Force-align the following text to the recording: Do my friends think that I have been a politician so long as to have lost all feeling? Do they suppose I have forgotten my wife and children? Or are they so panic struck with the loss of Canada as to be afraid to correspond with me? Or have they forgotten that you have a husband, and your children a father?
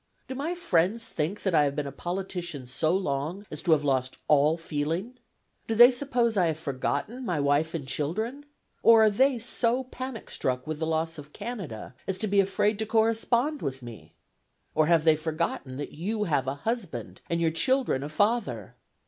Do 0.27 0.33
my 0.33 0.55
friends 0.55 1.09
think 1.09 1.43
that 1.43 1.53
I 1.53 1.63
have 1.65 1.75
been 1.75 1.85
a 1.85 1.91
politician 1.91 2.65
so 2.65 2.91
long 2.97 3.45
as 3.51 3.61
to 3.61 3.71
have 3.73 3.83
lost 3.83 4.17
all 4.27 4.57
feeling? 4.57 5.19
Do 5.67 5.75
they 5.75 5.91
suppose 5.91 6.35
I 6.35 6.47
have 6.47 6.57
forgotten 6.57 7.23
my 7.23 7.39
wife 7.39 7.75
and 7.75 7.87
children? 7.87 8.45
Or 8.81 9.03
are 9.03 9.11
they 9.11 9.37
so 9.37 9.83
panic 9.83 10.31
struck 10.31 10.65
with 10.65 10.79
the 10.79 10.87
loss 10.87 11.19
of 11.19 11.33
Canada 11.33 11.93
as 12.07 12.17
to 12.17 12.27
be 12.27 12.39
afraid 12.39 12.79
to 12.79 12.85
correspond 12.87 13.61
with 13.61 13.83
me? 13.83 14.13
Or 14.73 14.87
have 14.87 15.03
they 15.03 15.15
forgotten 15.15 15.77
that 15.77 15.91
you 15.91 16.23
have 16.23 16.47
a 16.47 16.55
husband, 16.65 17.21
and 17.29 17.39
your 17.39 17.51
children 17.51 18.01
a 18.01 18.09
father? 18.09 18.75